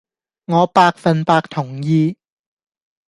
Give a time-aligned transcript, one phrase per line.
[0.45, 2.17] 我百份百同意